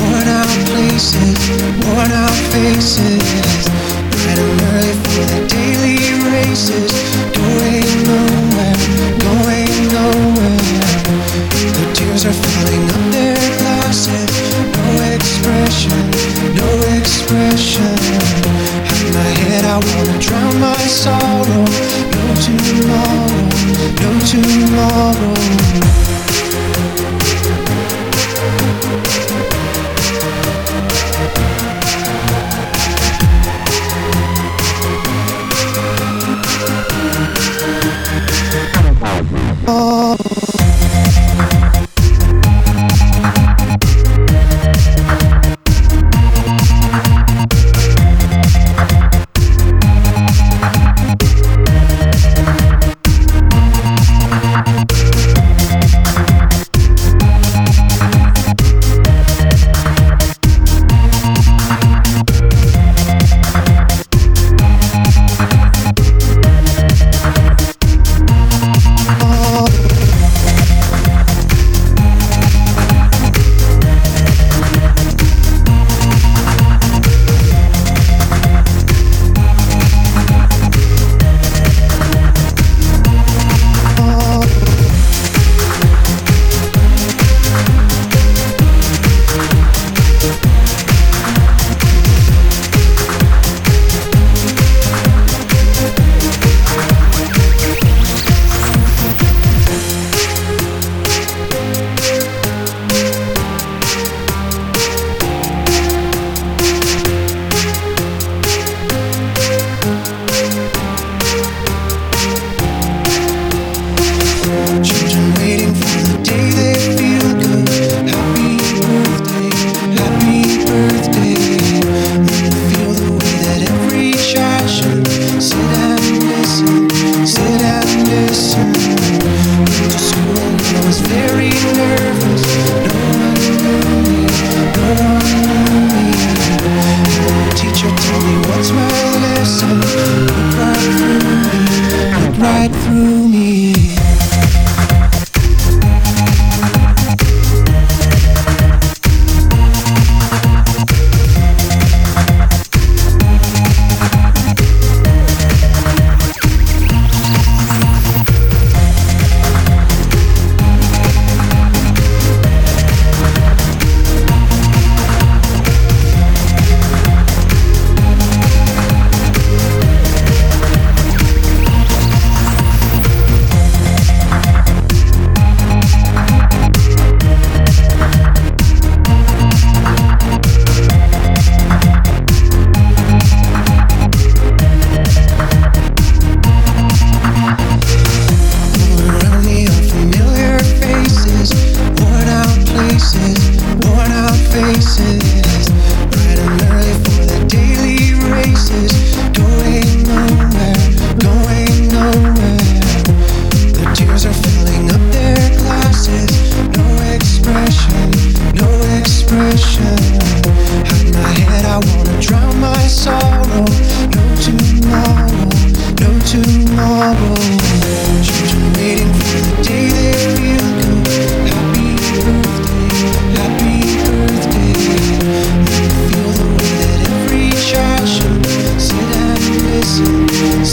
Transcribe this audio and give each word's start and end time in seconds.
Worn 0.00 0.28
out 0.38 0.50
places, 0.70 1.38
worn 1.84 2.12
out 2.12 2.38
faces. 2.52 3.64
Bright 4.10 4.38
early 4.38 4.94
for 5.12 5.24
the 5.32 5.40
daily 5.48 5.98
races. 6.32 6.90
Going 7.34 7.90
nowhere, 8.10 8.76
going 9.26 9.74
nowhere. 9.96 10.60
The 11.76 11.84
tears 11.94 12.24
are 12.26 12.38
falling 12.44 12.86
their 13.14 13.38
glasses. 13.60 14.30
No 14.76 14.88
expression, 15.14 16.02
no 16.54 16.70
expression. 16.98 17.94
Have 18.88 19.08
my 19.14 19.30
head, 19.42 19.64
I 19.64 19.76
wanna 19.78 20.18
drown 20.18 20.60
my 20.60 20.82
sorrow. 20.86 21.19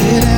Feel 0.00 0.20
the 0.20 0.33